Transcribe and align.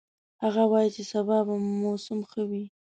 هغه 0.43 0.63
وایي 0.71 0.89
چې 0.95 1.03
سبا 1.11 1.37
به 1.47 1.55
موسم 1.83 2.19
ښه 2.29 2.41
وي 2.49 2.63